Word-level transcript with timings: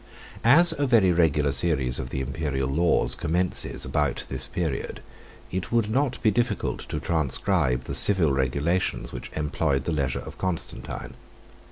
As 0.43 0.73
a 0.79 0.87
very 0.87 1.11
regular 1.13 1.51
series 1.51 1.99
of 1.99 2.09
the 2.09 2.21
Imperial 2.21 2.67
laws 2.67 3.13
commences 3.13 3.85
about 3.85 4.25
this 4.29 4.47
period, 4.47 4.99
it 5.51 5.71
would 5.71 5.91
not 5.91 6.19
be 6.23 6.31
difficult 6.31 6.79
to 6.89 6.99
transcribe 6.99 7.83
the 7.83 7.93
civil 7.93 8.31
regulations 8.31 9.13
which 9.13 9.29
employed 9.35 9.83
the 9.83 9.91
leisure 9.91 10.17
of 10.17 10.39
Constantine. 10.39 11.13